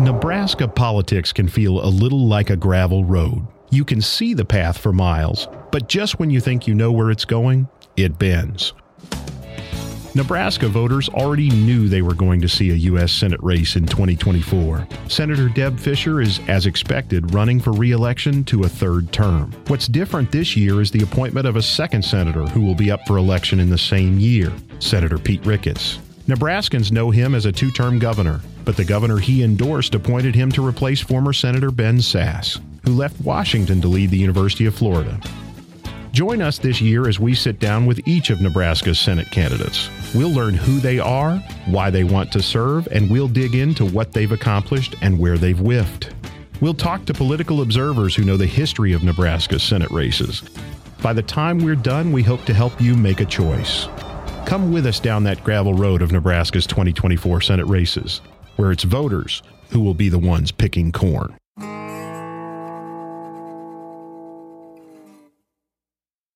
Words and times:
Nebraska 0.00 0.66
politics 0.66 1.30
can 1.30 1.46
feel 1.46 1.84
a 1.84 1.86
little 1.86 2.26
like 2.26 2.48
a 2.48 2.56
gravel 2.56 3.04
road. 3.04 3.46
You 3.68 3.84
can 3.84 4.00
see 4.00 4.32
the 4.32 4.46
path 4.46 4.78
for 4.78 4.94
miles, 4.94 5.46
but 5.70 5.90
just 5.90 6.18
when 6.18 6.30
you 6.30 6.40
think 6.40 6.66
you 6.66 6.74
know 6.74 6.90
where 6.90 7.10
it's 7.10 7.26
going, 7.26 7.68
it 7.98 8.18
bends. 8.18 8.72
Nebraska 10.14 10.68
voters 10.68 11.10
already 11.10 11.50
knew 11.50 11.86
they 11.86 12.00
were 12.00 12.14
going 12.14 12.40
to 12.40 12.48
see 12.48 12.70
a 12.70 12.74
U.S. 12.74 13.12
Senate 13.12 13.42
race 13.42 13.76
in 13.76 13.84
2024. 13.84 14.88
Senator 15.08 15.50
Deb 15.50 15.78
Fischer 15.78 16.22
is, 16.22 16.40
as 16.48 16.64
expected, 16.64 17.34
running 17.34 17.60
for 17.60 17.72
re 17.72 17.92
election 17.92 18.42
to 18.44 18.62
a 18.62 18.68
third 18.68 19.12
term. 19.12 19.52
What's 19.66 19.86
different 19.86 20.32
this 20.32 20.56
year 20.56 20.80
is 20.80 20.90
the 20.90 21.02
appointment 21.02 21.46
of 21.46 21.56
a 21.56 21.62
second 21.62 22.06
senator 22.06 22.46
who 22.46 22.62
will 22.62 22.74
be 22.74 22.90
up 22.90 23.06
for 23.06 23.18
election 23.18 23.60
in 23.60 23.68
the 23.68 23.76
same 23.76 24.18
year, 24.18 24.50
Senator 24.78 25.18
Pete 25.18 25.44
Ricketts. 25.44 25.98
Nebraskans 26.26 26.92
know 26.92 27.10
him 27.10 27.34
as 27.34 27.46
a 27.46 27.52
two 27.52 27.70
term 27.70 27.98
governor, 27.98 28.40
but 28.64 28.76
the 28.76 28.84
governor 28.84 29.18
he 29.18 29.42
endorsed 29.42 29.94
appointed 29.94 30.34
him 30.34 30.52
to 30.52 30.66
replace 30.66 31.00
former 31.00 31.32
Senator 31.32 31.70
Ben 31.70 31.98
Sasse, 31.98 32.60
who 32.84 32.92
left 32.92 33.20
Washington 33.20 33.80
to 33.80 33.88
lead 33.88 34.10
the 34.10 34.18
University 34.18 34.66
of 34.66 34.74
Florida. 34.74 35.18
Join 36.12 36.42
us 36.42 36.58
this 36.58 36.80
year 36.80 37.08
as 37.08 37.20
we 37.20 37.34
sit 37.34 37.60
down 37.60 37.86
with 37.86 38.06
each 38.06 38.30
of 38.30 38.40
Nebraska's 38.40 38.98
Senate 38.98 39.30
candidates. 39.30 39.88
We'll 40.14 40.32
learn 40.32 40.54
who 40.54 40.80
they 40.80 40.98
are, 40.98 41.36
why 41.66 41.90
they 41.90 42.02
want 42.02 42.32
to 42.32 42.42
serve, 42.42 42.88
and 42.88 43.08
we'll 43.08 43.28
dig 43.28 43.54
into 43.54 43.84
what 43.84 44.12
they've 44.12 44.32
accomplished 44.32 44.96
and 45.02 45.18
where 45.18 45.38
they've 45.38 45.58
whiffed. 45.58 46.12
We'll 46.60 46.74
talk 46.74 47.04
to 47.06 47.14
political 47.14 47.62
observers 47.62 48.14
who 48.14 48.24
know 48.24 48.36
the 48.36 48.46
history 48.46 48.92
of 48.92 49.04
Nebraska's 49.04 49.62
Senate 49.62 49.90
races. 49.90 50.42
By 51.00 51.12
the 51.12 51.22
time 51.22 51.58
we're 51.58 51.76
done, 51.76 52.12
we 52.12 52.22
hope 52.22 52.44
to 52.46 52.54
help 52.54 52.80
you 52.80 52.96
make 52.96 53.20
a 53.20 53.24
choice. 53.24 53.86
Come 54.46 54.72
with 54.72 54.86
us 54.86 54.98
down 55.00 55.24
that 55.24 55.44
gravel 55.44 55.74
road 55.74 56.02
of 56.02 56.12
Nebraska's 56.12 56.66
2024 56.66 57.40
Senate 57.40 57.66
races, 57.66 58.20
where 58.56 58.72
it's 58.72 58.84
voters 58.84 59.42
who 59.70 59.80
will 59.80 59.94
be 59.94 60.08
the 60.08 60.18
ones 60.18 60.50
picking 60.50 60.90
corn. 60.90 61.36